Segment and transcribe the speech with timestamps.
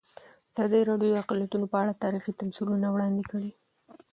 [0.51, 3.51] ازادي راډیو د اقلیتونه په اړه تاریخي تمثیلونه وړاندې کړي.